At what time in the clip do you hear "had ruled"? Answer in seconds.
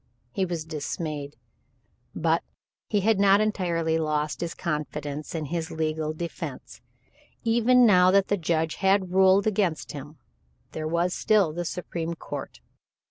8.77-9.45